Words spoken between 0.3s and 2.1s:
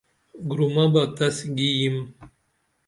گُرومہ بہ تس گی یم